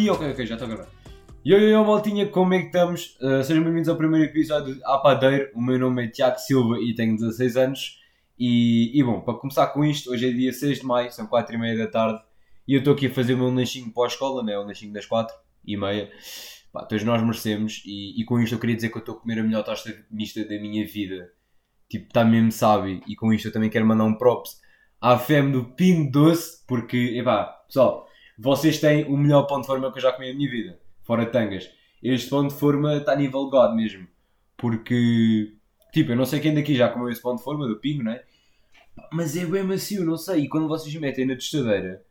[0.00, 0.90] E ok, ok, já estou a gravar.
[1.44, 3.18] E eu, eu, maltinha, como é que estamos?
[3.20, 5.50] Uh, sejam bem-vindos ao primeiro episódio de Apadeiro.
[5.54, 8.00] O meu nome é Tiago Silva e tenho 16 anos.
[8.38, 11.54] E, e bom, para começar com isto, hoje é dia 6 de maio, são 4
[11.54, 12.18] e meia da tarde.
[12.66, 14.56] E eu estou aqui a fazer o meu lanchinho pós-escola, né?
[14.56, 15.36] o lanchinho das 4
[15.66, 16.10] e meia.
[16.72, 17.82] Pá, todos nós merecemos.
[17.84, 19.94] E, e com isto eu queria dizer que eu estou a comer a melhor tosta
[20.10, 21.30] mista da minha vida.
[21.90, 23.02] Tipo, está mesmo sabe.
[23.06, 24.62] E com isto eu também quero mandar um props
[24.98, 28.08] à fêmea do Pingo Doce, porque, epá, pessoal,
[28.40, 31.26] vocês têm o melhor pão de forma que eu já comi na minha vida, fora
[31.26, 31.70] tangas.
[32.02, 34.08] Este pão de forma está a nível God mesmo,
[34.56, 35.54] porque,
[35.92, 38.12] tipo, eu não sei quem daqui já comeu esse pão de forma do Pingo, não
[38.12, 38.24] é?
[39.12, 42.02] Mas é bem macio, não sei, e quando vocês metem na tostadeira,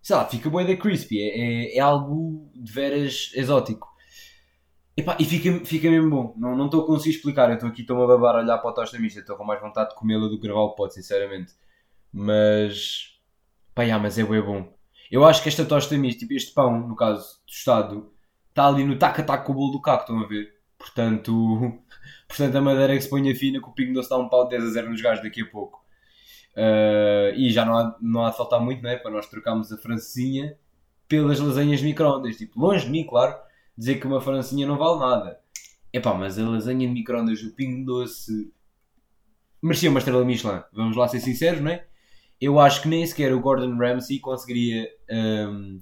[0.00, 3.88] sei lá, fica bem da crispy, é, é, é, algo de veras exótico.
[4.96, 8.04] Epá, e fica, fica mesmo bom, não estou a conseguir explicar, eu estou aqui, estou-me
[8.04, 10.40] a babar a olhar para a tosta mista, estou com mais vontade de comê-la do
[10.40, 11.52] que gravar o pote, sinceramente.
[12.10, 13.18] Mas.
[13.74, 14.81] Pá, yeah, mas é bem bom.
[15.12, 18.10] Eu acho que esta tosta mista, tipo este pão, no caso tostado,
[18.48, 20.54] está ali no taca-taca com o bolo do caco, estão a ver?
[20.78, 21.78] Portanto,
[22.26, 24.44] portanto a madeira que se põe a fina, que o pingo doce dá um pau
[24.44, 25.84] de 10 a 0 nos gajos daqui a pouco.
[26.56, 28.96] Uh, e já não há, não há de faltar muito, né?
[28.96, 30.56] Para nós trocarmos a francesinha
[31.06, 32.38] pelas lasanhas microondas.
[32.38, 33.36] Tipo, longe de mim, claro,
[33.76, 35.38] dizer que uma francesinha não vale nada.
[35.92, 38.50] Epá, mas a lasanha de microondas do pingo doce
[39.60, 40.62] merecia uma estrela Michelin.
[40.72, 41.84] Vamos lá ser sinceros, não é?
[42.42, 45.80] eu acho que nem sequer o Gordon Ramsay conseguiria um,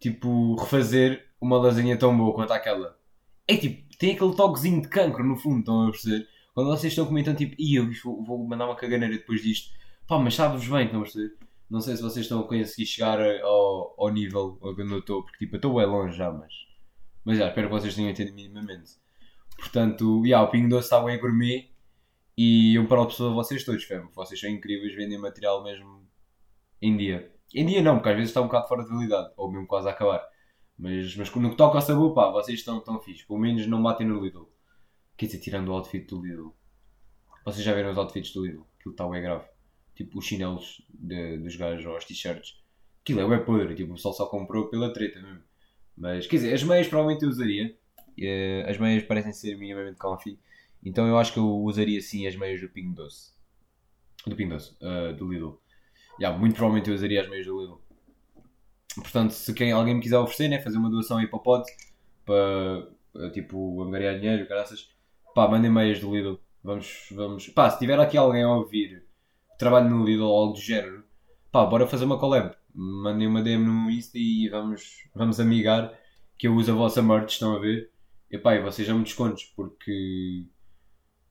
[0.00, 2.98] tipo refazer uma lasanha tão boa quanto aquela.
[3.46, 6.28] É tipo, tem aquele toquezinho de cancro no fundo, estão a perceber?
[6.54, 9.72] Quando vocês estão comentando tipo, e eu vou, vou, mandar uma caganeira depois disto,
[10.06, 11.36] pá, mas sabes bem, estão a perceber?
[11.70, 15.38] Não sei se vocês estão a conseguir chegar ao, ao nível onde eu estou, porque
[15.38, 16.52] tipo, eu estou bem longe já, mas.
[17.24, 18.92] Mas já, espero que vocês tenham entendido minimamente.
[19.58, 21.70] Portanto, yeah, o Pingo Doce está bem gourmet
[22.36, 24.08] e um para o pessoa a vocês todos, fam.
[24.14, 26.08] Vocês são incríveis, vendem material mesmo
[26.80, 27.37] em dia.
[27.54, 29.88] Em dia não, porque às vezes está um bocado fora de validade, ou mesmo quase
[29.88, 30.26] a acabar.
[30.78, 33.26] Mas, mas no que toca ao sabor, pá, vocês estão tão fixe.
[33.26, 34.48] Pelo menos não batem no Lidl.
[35.16, 36.54] Quer dizer, tirando o outfit do Lidl.
[37.44, 38.64] Vocês já viram os outfits do Lidl?
[38.78, 39.44] Aquilo está bem grave.
[39.96, 42.62] Tipo os chinelos de, dos gajos ou as t-shirts.
[43.02, 43.74] Aquilo é bem podre.
[43.74, 45.42] Tipo, o pessoal só comprou pela treta mesmo.
[45.96, 47.76] Mas, quer dizer, as meias provavelmente eu usaria.
[48.16, 50.38] Eh, as meias parecem ser minimamente comfy.
[50.84, 53.32] Então eu acho que eu usaria sim as meias do Pingo Doce.
[54.26, 55.60] Do Pingo Doce, uh, do Lidl.
[56.20, 57.80] Yeah, muito provavelmente eu usaria as meias do Lidl.
[58.96, 61.64] Portanto, se quem, alguém me quiser oferecer, né, fazer uma doação aí para o pod,
[62.24, 64.90] para uh, tipo angariar dinheiro, graças,
[65.34, 66.38] pá, mandem meias do Lidl.
[66.62, 67.48] Vamos, vamos.
[67.48, 69.04] Pá, se tiver aqui alguém a ouvir
[69.58, 71.04] trabalho no Lidl ou algo do género,
[71.52, 72.54] pá, bora fazer uma collab.
[72.74, 75.92] Mandem uma DM no Insta e vamos, vamos amigar
[76.36, 77.90] que eu uso a vossa merch, estão a ver?
[78.30, 80.46] E pá, e vocês já me descontos, porque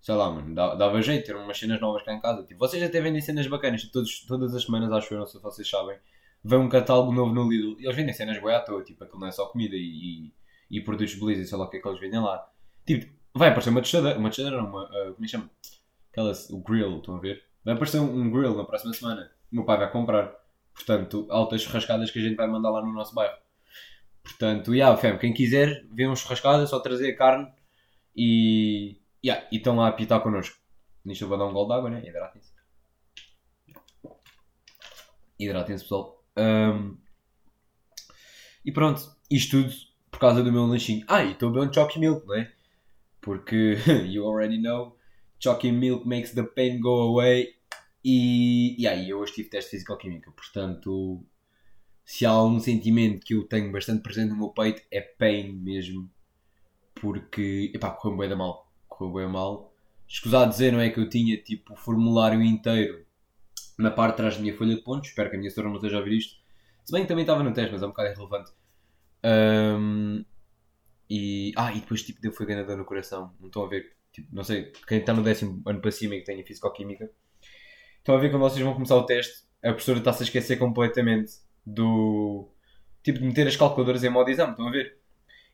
[0.08, 2.42] sei lá, mano, dava jeito ter umas cenas novas cá em casa.
[2.46, 5.44] Tipo, vocês até vendem cenas bacanas, todos, todas as semanas, acho eu, não sei se
[5.44, 5.98] vocês sabem,
[6.42, 9.20] vem um catálogo novo no Lidl e eles vendem cenas boas à toa, tipo, aquilo
[9.20, 10.32] não é só comida e,
[10.70, 12.50] e, e produtos de beleza, sei lá o que é que eles vendem lá.
[12.86, 15.50] Tipo, vai aparecer uma tostadeira, uma tostadeira, uma, uh, como é que chama?
[16.10, 17.44] Aquela, o grill, estão a ver?
[17.66, 19.30] Vai aparecer um, um grill na próxima semana.
[19.52, 20.34] O meu pai vai comprar.
[20.74, 23.36] Portanto, altas churrascadas que a gente vai mandar lá no nosso bairro.
[24.24, 27.52] Portanto, yeah, fam, quem quiser, vê um churrascada, só trazer a carne
[28.16, 30.58] e Yeah, e estão lá a apitar connosco.
[31.04, 32.04] Nisto eu vou dar um gol de água, né?
[32.06, 32.52] Hidratem-se.
[35.40, 36.24] Hidratem-se, pessoal.
[36.38, 36.98] Um,
[38.64, 39.02] e pronto,
[39.32, 39.74] isto tudo
[40.12, 41.06] por causa do meu lanchinho.
[41.08, 42.52] Ah, e estou a beber um Chalky Milk, não é?
[43.22, 44.98] Porque, you already know,
[45.40, 47.56] Chalky Milk makes the pain go away.
[48.04, 51.24] E, e aí, eu hoje tive teste físico-química, portanto,
[52.06, 56.10] se há algum sentimento que eu tenho bastante presente no meu peito, é pain mesmo.
[56.96, 58.67] Porque, epá, correu bem da mal
[58.98, 59.74] correu bem mal.
[60.08, 63.06] Escusado dizer, não é que eu tinha tipo o formulário inteiro
[63.78, 65.10] na parte de trás da minha folha de pontos.
[65.10, 66.36] Espero que a minha senhora não esteja a ver isto.
[66.84, 68.52] Se bem que também estava no teste, mas é um bocado irrelevante.
[69.24, 70.26] Um,
[71.10, 73.34] e, ah, e depois tipo, deu foi ganhador no coração.
[73.40, 73.94] Não estão a ver.
[74.12, 77.12] Tipo, não sei, quem está no décimo ano para cima e que tenha Físico-Química.
[77.98, 81.34] Estão a ver quando vocês vão começar o teste, a professora está-se a esquecer completamente
[81.66, 82.50] do.
[83.04, 84.52] Tipo, de meter as calculadoras em modo exame.
[84.52, 84.98] Estão a ver?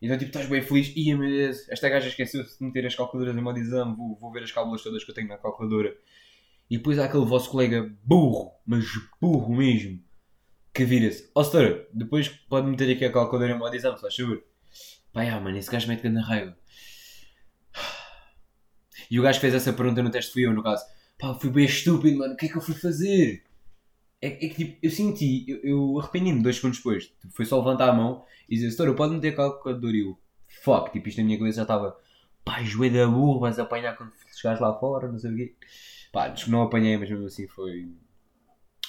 [0.03, 0.91] Então, tipo, estás bem feliz.
[0.97, 3.95] Ia, meu Deus, esta gaja esqueceu-se de meter as calculadoras em modo exame.
[3.95, 5.95] Vou, vou ver as cábulas todas que eu tenho na calculadora.
[6.69, 8.83] E depois há aquele vosso colega burro, mas
[9.21, 10.03] burro mesmo,
[10.73, 11.31] que vira-se.
[11.33, 14.43] Ó, oh, senhora, depois pode meter aqui a calculadora em modo exame, só chover.
[15.13, 16.57] Pá, ah, mano, esse gajo mete grande raiva.
[19.09, 20.83] E o gajo fez essa pergunta no teste, fui eu, no caso.
[21.19, 23.43] Pá, fui bem estúpido, mano, o que é que eu fui fazer?
[24.23, 27.07] É, é que tipo, eu senti, eu, eu arrependi-me dois segundos depois.
[27.07, 29.93] Tipo, foi só levantar a mão e dizer, Setora, pode meter calculador?
[29.93, 30.17] E eu,
[30.63, 31.99] fuck, tipo, isto na minha cabeça já estava,
[32.45, 35.55] pá, joelho da burro, vais apanhar quando chegares lá fora, não sei o quê.
[36.13, 37.89] Pá, não apanhei, mas mesmo assim foi.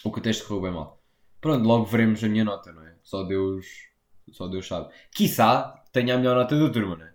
[0.04, 1.02] O que o teste correu bem mal.
[1.40, 2.94] Pronto, logo veremos a minha nota, não é?
[3.02, 3.66] Só Deus,
[4.30, 4.92] Só Deus sabe.
[5.10, 7.12] Quiçá tenha a melhor nota da turma, né?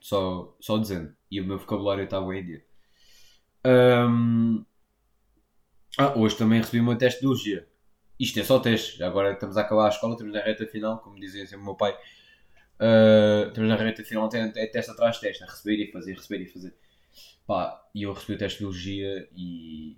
[0.00, 1.12] Só, só dizendo.
[1.30, 2.64] E o meu vocabulário bem em dia.
[3.64, 4.64] Ahm,
[5.98, 7.66] Ah, hoje também recebi o meu teste de biologia.
[8.20, 9.02] Isto é só teste.
[9.02, 11.74] Agora estamos a acabar a escola, estamos na reta final, como dizia sempre o meu
[11.74, 11.96] pai.
[12.78, 16.44] Ah, estamos na reta final, é, teste atrás de teste, a receber e fazer, receber
[16.44, 16.74] e fazer.
[17.46, 19.96] Pá, e eu recebi o teste de biologia e.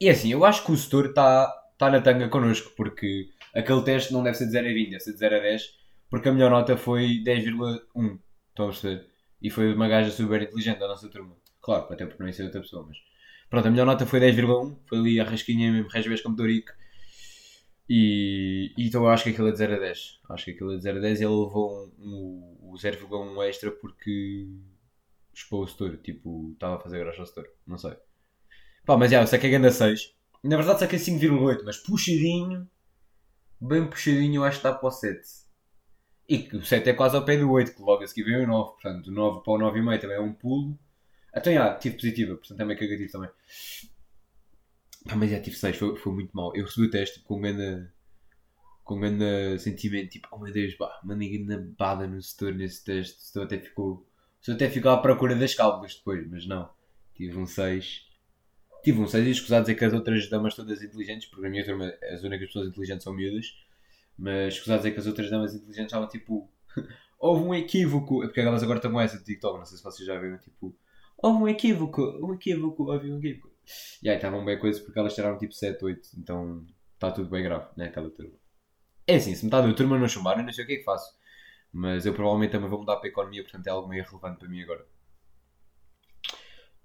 [0.00, 1.46] E é assim, eu acho que o setor está
[1.78, 5.00] tá na tanga connosco, porque aquele teste não deve ser de 0 a 20, deve
[5.00, 5.62] ser de 0 a 10,
[6.10, 8.18] porque a melhor nota foi 10,1.
[8.50, 9.06] Estão a perceber?
[9.40, 11.36] E foi uma gaja super inteligente da nossa turma.
[11.62, 13.09] Claro, até porque não ser outra pessoa, mas.
[13.50, 14.78] Pronto, a melhor nota foi 10,1.
[14.88, 16.72] Foi ali a rasquinha mesmo, resvés como Dorico.
[17.88, 20.20] E, e então eu acho que aquilo é de 0 a 10.
[20.30, 23.48] Acho que aquilo é de 0 a 10 e ele levou um, um, o 0,1
[23.48, 24.46] extra porque
[25.34, 25.96] expôs o setor.
[25.96, 27.48] Tipo, estava a fazer graça ao setor.
[27.66, 27.96] Não sei.
[28.86, 30.14] Pá, mas já, eu saquei grande a 6.
[30.44, 32.70] Na verdade saquei 5,8, mas puxadinho.
[33.60, 35.20] Bem puxadinho, eu acho que dá para o 7.
[36.28, 38.44] E que o 7 é quase ao pé do 8, que logo a seguir vem
[38.44, 38.70] o 9.
[38.74, 40.78] Portanto, o 9 para o 9,5 também é um pulo.
[41.34, 43.30] Então, já, tive positiva, portanto é meio cagativo também.
[45.08, 46.54] Pá, mas já tive 6, foi, foi muito mal.
[46.54, 47.88] Eu recebi o teste tipo, com um grande,
[48.84, 52.84] com um grande sentimento, tipo, oh meu Deus, pá, mandei grande bada no setor nesse
[52.84, 53.18] teste.
[53.18, 53.92] O setor até ficou,
[54.40, 56.68] o setor até ficou à procura das cálculas depois, mas não.
[57.14, 58.06] Tive um 6.
[58.82, 61.64] Tive um 6 e escusado dizer que as outras damas todas inteligentes, porque na minha
[61.64, 63.54] turma as únicas pessoas inteligentes são miúdas,
[64.18, 66.50] mas escusado dizer que as outras damas inteligentes estavam tipo,
[67.18, 69.84] houve um equívoco, é porque elas agora estão com essa de TikTok, não sei se
[69.84, 70.74] vocês já viram, tipo,
[71.22, 73.50] houve um equívoco, um equívoco, houve um equívoco.
[74.02, 77.42] E aí estavam bem coisas porque elas tiraram tipo 7, 8, então está tudo bem
[77.42, 77.86] grave, né?
[77.86, 78.34] Aquela turma.
[79.06, 81.18] É assim, se metade da turma não chumbar, não sei o que é que faço.
[81.72, 84.48] Mas eu provavelmente também vou mudar para a economia, portanto é algo meio relevante para
[84.48, 84.86] mim agora.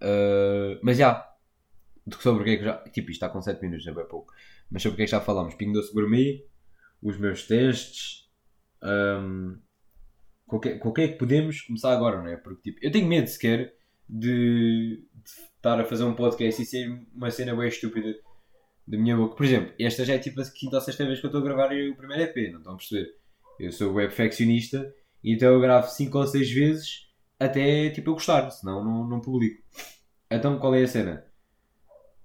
[0.02, 1.36] Uh, mas já,
[2.20, 2.78] sobre o que é que já.
[2.84, 4.34] Tipo, isto está com 7 minutos, é bem pouco.
[4.70, 5.56] Mas sobre o que é que já falámos?
[5.56, 6.46] Pingo Doce Gourmet,
[7.02, 8.30] os meus testes.
[8.84, 9.60] Um,
[10.46, 12.38] com, o que, com o que é que podemos começar agora, não é?
[12.38, 13.76] Porque tipo, eu tenho medo sequer
[14.08, 18.16] de, de estar a fazer um podcast e ser uma cena bem estúpida
[18.88, 19.36] da minha boca.
[19.36, 21.44] Por exemplo, esta já é tipo a quinta ou sexta vez que eu estou a
[21.44, 23.16] gravar o primeiro EP, não estão a perceber?
[23.60, 24.94] Eu sou web perfeccionista
[25.24, 27.10] e então eu gravo 5 ou 6 vezes
[27.40, 29.64] até tipo eu gostar, senão não, não publico.
[30.30, 31.26] Então qual é a cena?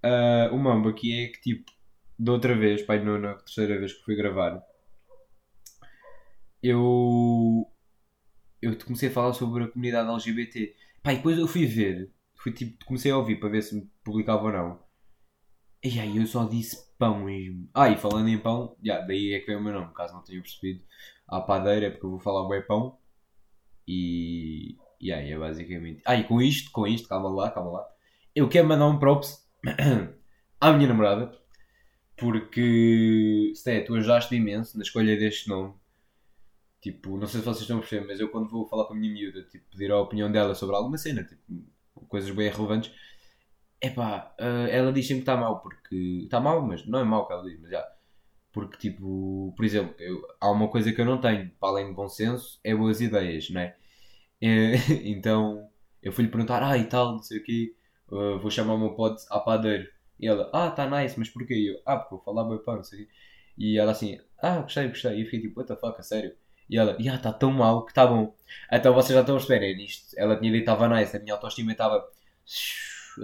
[0.05, 1.71] Uh, o mambo aqui é que tipo,
[2.19, 4.63] da outra vez, pai, na, na terceira vez que fui gravar,
[6.63, 7.67] eu
[8.61, 10.75] eu comecei a falar sobre a comunidade LGBT.
[11.03, 13.91] Pá, e depois eu fui ver, fui, tipo, comecei a ouvir para ver se me
[14.05, 14.91] publicava ou não.
[15.83, 17.69] E aí eu só disse pão mesmo.
[17.75, 20.43] Ah, e falando em pão, daí é que vem o meu nome, caso não tenham
[20.43, 20.85] percebido.
[21.27, 22.99] À padeira porque eu vou falar bem pão.
[23.89, 24.77] E.
[25.01, 26.03] E aí é basicamente.
[26.05, 27.87] Ah, e com isto, com isto, calma lá, calma lá.
[28.35, 29.49] Eu quero mandar um props
[30.61, 31.33] à minha namorada.
[32.17, 35.75] Porque, Sté, tu ajudaste imenso na escolha deste nome.
[36.81, 38.97] Tipo, não sei se vocês estão a perceber, mas eu quando vou falar com a
[38.97, 41.43] minha miúda, tipo, pedir a opinião dela sobre alguma cena, tipo,
[42.09, 42.93] coisas bem relevantes,
[43.81, 46.23] epá, uh, ela diz sempre que está mal, porque.
[46.25, 47.87] Está mal, mas não é mal que ela diz, mas já.
[48.53, 51.95] Porque, tipo, por exemplo, eu, há uma coisa que eu não tenho, para além de
[51.95, 53.77] bom senso, é boas ideias, não é?
[55.05, 55.69] então,
[56.03, 57.75] eu fui-lhe perguntar, ah, e tal, não sei o quê,
[58.09, 59.89] uh, vou chamar o meu pod à padeiro.
[60.19, 61.55] E ela, ah, tá nice, mas porquê?
[61.55, 63.13] E eu, ah, porque falar bem pão, não sei o quê.
[63.59, 65.17] E ela assim, ah, gostei, gostei.
[65.17, 66.35] E eu fiquei tipo, what the fuck, a sério?
[66.71, 68.33] E ela, já, está tão mal que está bom.
[68.71, 70.15] Então vocês já estão a perceber, nisto.
[70.17, 72.09] Ela tinha dito estava nice, a minha autoestima estava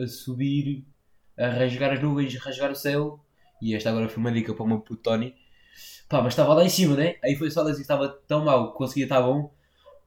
[0.03, 0.85] a subir,
[1.39, 3.21] a rasgar as nuvens, a rasgar o céu.
[3.63, 5.35] E esta agora foi uma dica para o meu puto Tony.
[6.09, 7.17] Pá, mas estava lá em cima, né?
[7.23, 9.53] Aí foi só dizer que estava tão mal que conseguia estar bom.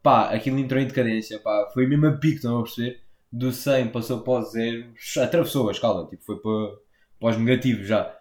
[0.03, 1.69] Pá, aquilo entrou em decadência, pá.
[1.73, 3.01] Foi mesmo a pico, estão a perceber?
[3.31, 4.93] Do 100 passou para o 0,
[5.23, 6.77] atravessou a escala, tipo, foi para,
[7.19, 8.18] para os negativos já.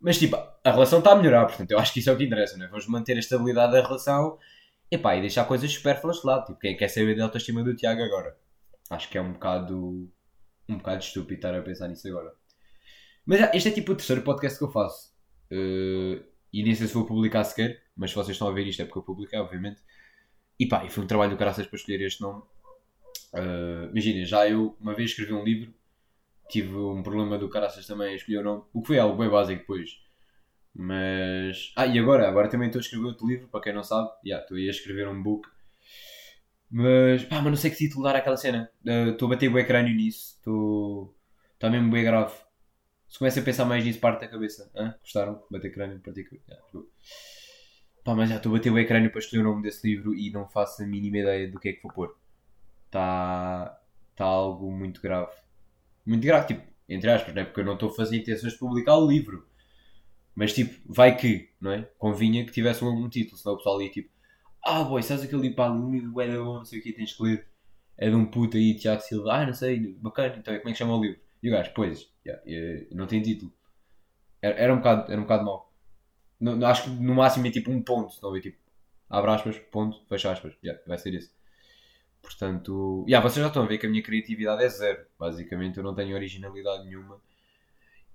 [0.00, 2.24] Mas tipo, a relação está a melhorar, portanto, eu acho que isso é o que
[2.24, 2.68] interessa, não é?
[2.68, 4.38] Vamos manter a estabilidade da relação
[4.90, 6.46] epá, e deixar coisas supérfluas de lado.
[6.46, 8.36] Tipo, quem quer saber da autoestima do Tiago agora?
[8.90, 10.10] Acho que é um bocado,
[10.68, 12.32] um bocado estúpido estar a pensar nisso agora.
[13.26, 15.12] Mas já, este é tipo o terceiro podcast que eu faço.
[15.50, 18.80] Uh, e nem sei se vou publicar sequer, mas se vocês estão a ver isto
[18.80, 19.82] é porque eu publiquei, obviamente.
[20.58, 22.42] E pá, e foi um trabalho do caraças para escolher este nome.
[23.34, 25.74] Uh, Imaginem, já eu uma vez escrevi um livro,
[26.48, 29.28] tive um problema do caraças também a escolher o nome, o que foi algo bem
[29.28, 29.90] básico depois.
[30.74, 31.72] Mas.
[31.76, 32.28] Ah, e agora?
[32.28, 34.10] Agora também estou a escrever outro livro, para quem não sabe.
[34.24, 35.48] Yeah, estou a escrever um book.
[36.70, 37.24] Mas.
[37.24, 38.70] Pá, mas não sei que título dar àquela cena.
[38.86, 40.36] Uh, Estou a bater o crânio nisso.
[40.36, 41.16] Estou.
[41.54, 42.32] Está mesmo bem grave.
[43.08, 44.70] Se começa a pensar mais nisso, parte da cabeça.
[44.76, 44.94] Hã?
[45.00, 45.42] Gostaram?
[45.50, 46.28] Bater crânio, partir.
[46.48, 46.64] Yeah,
[48.04, 50.30] Pá, mas já estou a bater o crânio para escolher o nome desse livro e
[50.30, 52.16] não faço a mínima ideia do que é que vou pôr.
[52.86, 53.80] Está.
[54.12, 55.32] Está algo muito grave.
[56.08, 57.44] Muito grave, tipo, entre aspas, não é?
[57.44, 59.46] Porque eu não estou a fazer intenções de publicar o livro.
[60.34, 61.82] Mas tipo, vai que, não é?
[61.98, 64.10] Convinha que tivesse um, um título, senão o pessoal ia tipo,
[64.64, 67.46] Ah, boy, sabes aquele pá, livro é da não sei o que, tens que ler.
[67.98, 69.32] É de um puto aí, Tiago Silva.
[69.34, 70.36] Ah, não sei, bacana.
[70.38, 71.20] Então, como é que chama o livro?
[71.42, 73.52] E o gajo, pois, yeah, não tem título.
[74.42, 75.72] Era, era, um bocado, era um bocado mau.
[76.66, 78.40] Acho que no máximo é tipo um ponto, não é?
[78.40, 78.58] Tipo,
[79.10, 80.54] abre aspas, ponto, fecha aspas.
[80.64, 81.32] Yeah, vai ser isso.
[82.22, 85.06] Portanto, yeah, vocês já estão a ver que a minha criatividade é zero.
[85.18, 87.20] Basicamente, eu não tenho originalidade nenhuma.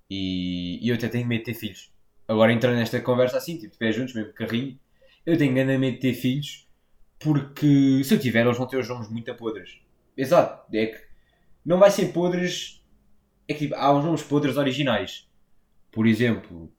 [0.09, 1.91] E, e eu até tenho medo de ter filhos.
[2.27, 4.79] Agora entrando nesta conversa assim, tipo, pé juntos, mesmo carrinho,
[5.25, 6.67] eu tenho grande medo de ter filhos
[7.23, 9.79] porque se eu tiver, eles vão ter os nomes muito podres.
[10.15, 11.01] Exato, é que
[11.65, 12.83] não vai ser podres.
[13.47, 15.27] É que tipo, há uns nomes podres originais.
[15.91, 16.71] Por exemplo,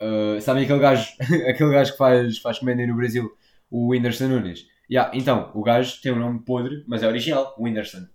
[0.00, 1.12] uh, sabem aquele gajo,
[1.48, 3.30] aquele gajo que faz, faz comédia no Brasil,
[3.70, 4.66] o Whindersson Nunes?
[4.90, 8.06] Yeah, então, o gajo tem um nome podre, mas é original, Whindersson.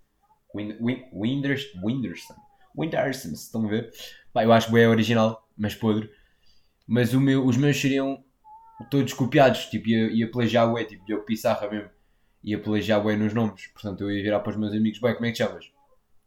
[0.55, 1.79] Win, Win, Whindersson.
[1.83, 2.35] Whindersson.
[2.75, 3.91] Whindersson, estão a ver?
[4.33, 6.09] Pá, eu acho que é original, mas podre.
[6.87, 8.23] Mas meu, os meus seriam
[8.89, 11.89] todos copiados, tipo, ia, ia plagiar E, tipo, Diogo Pissarra mesmo.
[12.43, 13.67] Ia plagiar E nos nomes.
[13.67, 15.71] Portanto, eu ia virar para os meus amigos, bem, como é que chamas?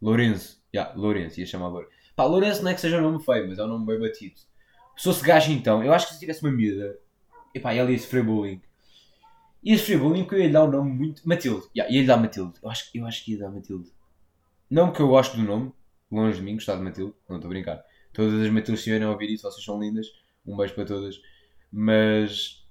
[0.01, 0.61] Lourenço.
[0.73, 1.91] Já, yeah, Lourenço, ia chamar Lourenço.
[2.15, 4.35] Pá, Lourenço não é que seja um nome feio, mas é um nome bem batido.
[4.95, 6.97] Se fosse gajo então, eu acho que se tivesse uma miúda,
[7.53, 8.61] epá, ela ia sofrer bullying.
[9.67, 11.27] Ia sofrer bullying porque eu ia lhe dar um nome muito.
[11.27, 11.67] Matilde.
[11.75, 12.53] Yeah, ia lhe dar Matilde.
[12.63, 13.91] Eu acho, eu acho que ia dar Matilde.
[14.69, 15.73] Não que eu gosto do nome,
[16.09, 17.83] longe de mim, gostar de Matilde, não estou a brincar.
[18.13, 20.07] Todas as Matildes estiverem a ouvir isso, vocês são lindas.
[20.45, 21.19] Um beijo para todas.
[21.69, 22.65] Mas.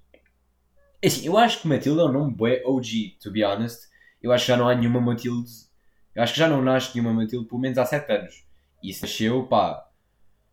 [1.05, 3.87] Assim, eu acho que Matilde é um nome bué OG, to be honest.
[4.19, 5.51] Eu acho que já não há nenhuma Matilde.
[6.15, 8.43] Eu acho que já não nasce nenhuma Matilde, pelo menos há 7 anos.
[8.81, 9.87] E se nasceu, pá.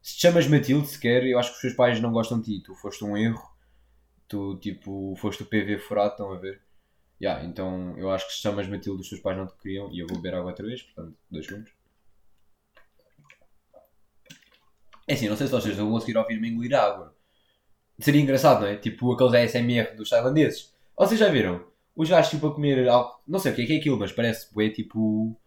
[0.03, 2.63] Se te chamas Matilde sequer, eu acho que os teus pais não gostam de ti.
[2.63, 3.54] Tu foste um erro.
[4.29, 6.63] Tu, tipo, foste o PV furado, estão a ver?
[7.21, 9.91] Yeah, então eu acho que se chamas Matilde, os teus pais não te queriam.
[9.93, 11.73] E eu vou beber água outra vez, portanto, dois segundos.
[15.07, 17.15] É assim, não sei se vocês vão conseguir ouvir-me engolir água.
[17.99, 18.77] Seria engraçado, não é?
[18.77, 20.75] Tipo aqueles ASMR dos tailandeses.
[20.97, 21.65] Vocês já viram?
[21.95, 23.21] Os gajos tipo a comer algo.
[23.27, 25.39] Não sei o que é, que é aquilo, mas parece é tipo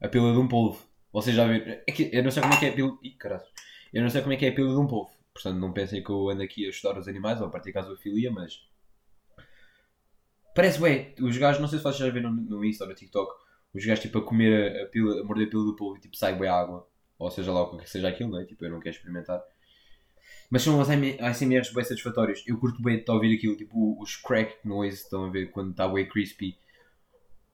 [0.00, 0.86] a pila de um polvo.
[1.12, 1.72] Vocês já viram?
[1.86, 2.98] É que, eu não sei como é que é a pila.
[3.02, 3.42] Ih, caralho.
[3.92, 5.15] Eu não sei como é que é a pila de um polvo.
[5.36, 8.30] Portanto, não pensem que eu ando aqui a estudar os animais ou a praticar zoofilia,
[8.30, 8.66] mas.
[10.54, 11.14] Parece bem.
[11.20, 13.30] Os gajos, não sei se vocês já viram no, no Insta ou no TikTok.
[13.74, 16.16] Os gajos tipo a comer a, pila, a morder a pila do polvo e tipo
[16.16, 16.88] sai bem água.
[17.18, 18.44] Ou seja lá o que seja aquilo, não é?
[18.46, 19.42] Tipo, eu não quero experimentar.
[20.50, 22.42] Mas são as ASMRs bem satisfatórios.
[22.46, 25.88] Eu curto bem de ouvir aquilo, tipo os crack noise, estão a ver quando está
[25.88, 26.58] bem crispy.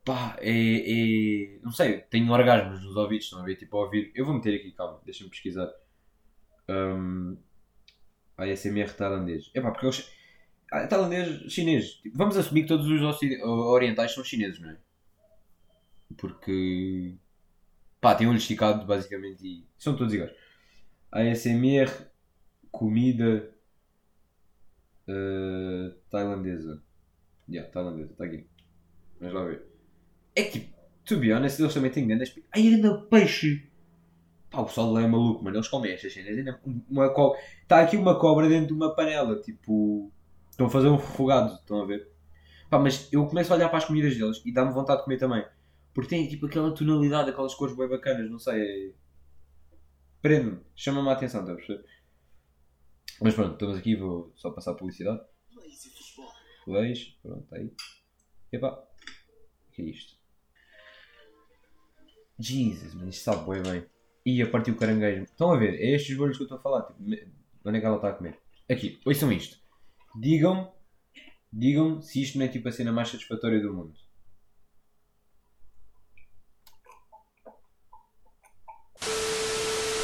[0.04, 1.58] Pá, é, é.
[1.62, 3.56] Não sei, tenho orgasmos nos ouvidos, estão a ver?
[3.56, 4.12] Tipo, a ouvir.
[4.14, 5.70] Eu vou meter aqui, calma, deixa-me pesquisar.
[6.68, 7.36] Um,
[8.36, 9.50] ASMR tailandês.
[9.54, 10.10] É pá, porque eles.
[10.70, 11.94] Ah, tailandês, chinês.
[11.94, 13.02] Tipo, vamos assumir que todos os
[13.42, 14.76] orientais são chineses, não é?
[16.16, 17.14] Porque.
[18.00, 20.32] Pá, tem olho esticado, basicamente, e são todos iguais.
[21.10, 21.90] ASMR
[22.70, 23.50] comida
[25.08, 26.82] uh, tailandesa.
[27.48, 28.46] Yeah, tailandesa, está aqui.
[29.20, 29.62] Vamos lá ver.
[30.34, 30.72] É que
[31.04, 32.34] to be honest, eles também têm grandes.
[32.54, 33.70] Ai, ainda peixe!
[34.52, 36.60] Pá, o pessoal lá é maluco, mas eles comem estas cenas.
[36.88, 37.34] Uma co...
[37.62, 40.12] Está aqui uma cobra dentro de uma panela, tipo.
[40.50, 42.12] Estão a fazer um refogado, estão a ver?
[42.68, 45.16] Pá, mas eu começo a olhar para as comidas deles e dá-me vontade de comer
[45.16, 45.44] também.
[45.94, 48.60] Porque tem tipo aquela tonalidade, aquelas cores bem bacanas, não sei.
[48.60, 48.92] É...
[50.20, 51.88] Prende-me, chama-me a atenção, estás a perceber?
[53.22, 55.20] Mas pronto, estamos aqui, vou só passar a publicidade.
[56.66, 57.72] Leis, pronto, tá aí.
[58.52, 60.14] Epá, o que é isto?
[62.38, 63.91] Jesus, mas isto sabe bem bem.
[64.24, 65.24] E a partir o caranguejo.
[65.24, 66.82] Estão a ver, é estes bolhos que eu estou a falar.
[66.82, 67.02] Tipo,
[67.64, 68.38] onde é que ela está a comer?
[68.70, 69.58] Aqui, ouçam isto.
[70.14, 70.72] Digam,
[71.52, 73.94] digam se isto não é tipo a cena mais satisfatória do mundo.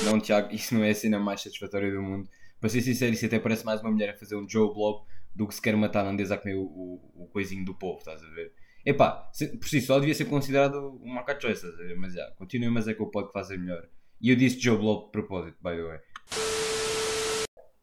[0.05, 2.29] Não, Tiago, isso não é a cena mais satisfatória do mundo.
[2.61, 5.47] Para ser sincero, isso até parece mais uma mulher a fazer um Joe Blob do
[5.47, 8.53] que sequer uma tailandesa a comer o, o, o coisinho do povo, estás a ver?
[8.85, 11.97] Epá, se, por si só devia ser considerado uma market choice, estás a ver?
[11.97, 13.87] Mas já, continue, mas é que eu posso fazer melhor.
[14.21, 15.99] E eu disse Joe Blob de propósito, by the way.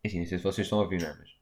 [0.04, 1.16] É assim, não sei se vocês estão a ouvir, não é?
[1.18, 1.36] Mas...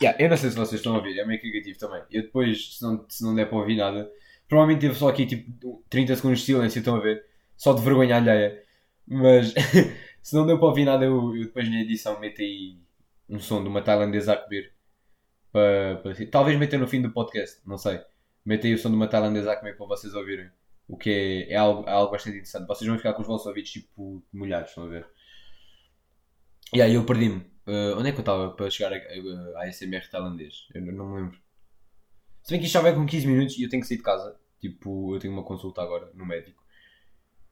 [0.00, 2.02] Yeah, eu não sei se vocês estão a ouvir, é meio negativo também.
[2.10, 4.08] Eu depois, se não, se não der para ouvir nada,
[4.48, 7.24] provavelmente teve só aqui tipo 30 segundos de silêncio, estão a ver?
[7.56, 8.62] Só de vergonha alheia.
[9.06, 9.52] Mas
[10.22, 12.78] se não deu para ouvir nada, eu, eu depois na edição meto aí
[13.28, 14.72] um som de uma tailandesa a comer.
[15.50, 18.00] Para, para, talvez meta no fim do podcast, não sei.
[18.44, 20.50] Meta aí o som de uma tailandesa a comer para vocês ouvirem.
[20.88, 22.66] O que é, é, algo, é algo bastante interessante.
[22.66, 25.06] Vocês vão ficar com os vossos ouvidos tipo molhados, estão a ver?
[26.72, 27.40] E aí eu perdi-me.
[27.66, 30.66] Uh, onde é que eu estava para chegar a ASMR tailandês?
[30.74, 31.38] Eu não, me lembro.
[32.42, 34.02] Se bem que isto já vai com 15 minutos e eu tenho que sair de
[34.02, 34.34] casa.
[34.58, 36.62] Tipo, eu tenho uma consulta agora no médico.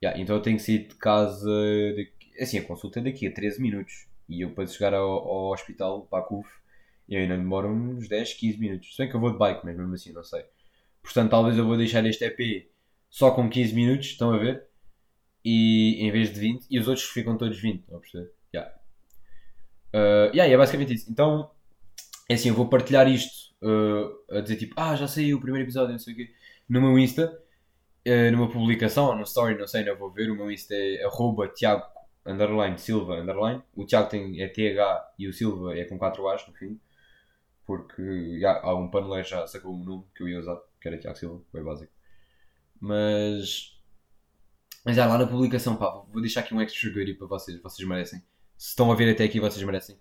[0.03, 1.51] Yeah, então eu tenho que sair de casa.
[1.51, 2.11] De...
[2.41, 4.07] Assim, a consulta é daqui a 13 minutos.
[4.29, 6.49] E eu para chegar ao, ao hospital, para a CUF,
[7.07, 8.95] E ainda demora uns 10, 15 minutos.
[8.95, 10.45] Se bem que eu vou de bike, mas mesmo assim, não sei.
[11.03, 12.71] Portanto, talvez eu vou deixar este EP
[13.11, 14.67] só com 15 minutos, estão a ver?
[15.45, 18.33] E em vez de 20, e os outros ficam todos 20, estão a perceber?
[18.55, 18.75] Yeah.
[19.95, 21.11] Uh, yeah, é basicamente isso.
[21.11, 21.51] Então,
[22.29, 25.65] é assim, eu vou partilhar isto uh, a dizer tipo, ah, já saiu o primeiro
[25.67, 26.35] episódio, não sei o quê,
[26.69, 27.41] no meu Insta,
[28.07, 30.31] uh, numa publicação no story, não sei, não vou ver.
[30.31, 31.87] O meu Insta é arroba Tiago
[32.25, 33.63] underline Silva underline.
[33.75, 36.81] O Tiago tem, é TH e o Silva é com 4 As no fim.
[37.65, 41.17] Porque yeah, há paneleiro já sacou um nome que eu ia usar, que era Tiago
[41.19, 41.96] Silva, foi básico.
[42.81, 43.73] Mas.
[44.85, 47.87] Mas é, lá na publicação, pá, vou deixar aqui um extra goodie para vocês, vocês
[47.89, 48.21] merecem.
[48.57, 49.99] Se estão a ver até aqui, vocês merecem.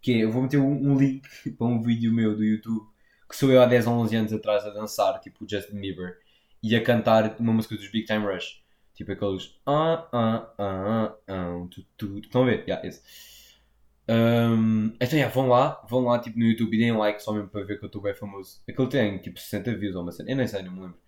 [0.00, 2.86] Que é, eu vou meter um, um link para um vídeo meu do YouTube
[3.28, 6.18] que sou eu há 10 ou 11 anos atrás a dançar, tipo Justin Bieber,
[6.62, 8.62] e a cantar uma música dos Big Time Rush.
[8.94, 9.58] Tipo aqueles.
[9.66, 12.18] Ah, ah, ah, ah, tu, tu.
[12.18, 12.64] Estão a ver?
[12.66, 13.02] Yeah, esse.
[14.08, 17.48] Um, então, yeah, vão lá, vão lá tipo, no YouTube e deem like só mesmo
[17.48, 18.62] para ver que eu estou bem famoso.
[18.66, 20.30] Aquele tem tipo 60 views ou uma cena.
[20.30, 20.98] Eu nem sei, não me lembro.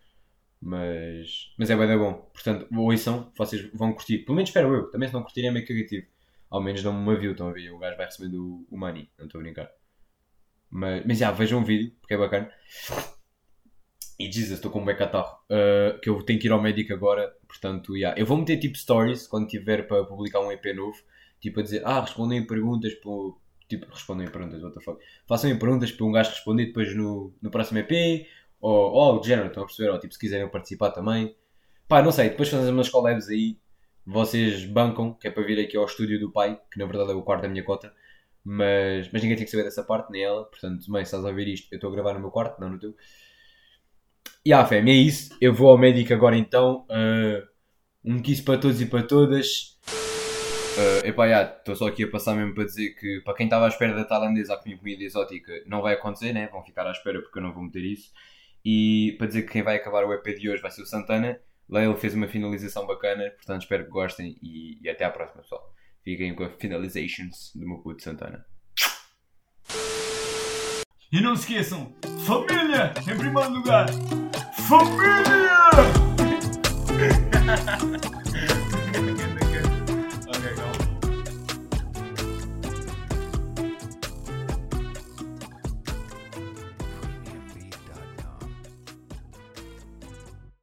[0.61, 2.15] Mas, mas é bem bom.
[2.33, 4.19] Portanto, ouçam, vocês vão curtir.
[4.19, 4.91] Pelo menos espero eu.
[4.91, 6.07] Também se não curtirem é meio cagativo.
[6.51, 7.71] Ao menos dão-me uma view, estão a ver?
[7.71, 9.09] O gajo vai recebendo o, o money.
[9.19, 9.71] Não estou a brincar.
[10.71, 12.51] Mas, mas já, vejam o vídeo, porque é bacana.
[14.19, 15.39] E Jesus, estou com um bem catarro.
[15.49, 17.33] Uh, que eu tenho que ir ao médico agora.
[17.47, 18.19] Portanto, yeah.
[18.19, 20.99] eu vou meter tipo stories quando tiver para publicar um EP novo.
[21.41, 22.95] Tipo a dizer, ah, respondem perguntas.
[22.95, 23.41] Por...
[23.69, 25.01] Tipo, respondem perguntas, what the fuck.
[25.27, 28.27] Façam perguntas para um gajo responder depois no, no próximo EP.
[28.61, 29.91] Ou, ou de género, estão a perceber?
[29.91, 31.35] Ou tipo, se quiserem participar também.
[31.87, 33.59] Pá, não sei, depois fazemos umas collabs aí.
[34.05, 37.15] Vocês bancam, que é para vir aqui ao estúdio do pai, que na verdade é
[37.15, 37.93] o quarto da minha cota.
[38.45, 40.45] Mas, mas ninguém tem que saber dessa parte, nem ela.
[40.45, 42.71] Portanto, mãe, se estás a ouvir isto, eu estou a gravar no meu quarto, não
[42.71, 42.95] no teu.
[44.45, 45.37] E ah, fé, é isso.
[45.41, 46.87] Eu vou ao médico agora então.
[46.89, 47.47] Uh,
[48.03, 49.79] um kiss para todos e para todas.
[50.79, 53.69] Uh, epá, estou só aqui a passar mesmo para dizer que para quem estava à
[53.69, 56.49] espera da tailandesa a comida exótica não vai acontecer, né?
[56.49, 58.13] Vão ficar à espera porque eu não vou meter isso.
[58.65, 61.41] E para dizer que quem vai acabar o EP de hoje vai ser o Santana.
[61.69, 65.43] Lá ele fez uma finalização bacana, portanto espero que gostem e, e até à próxima,
[65.43, 65.63] pessoal.
[66.03, 68.45] Fiquem com a finalizations do meu puto Santana.
[71.13, 71.95] E não se esqueçam,
[72.27, 73.87] família em primeiro lugar.
[74.69, 75.59] Família!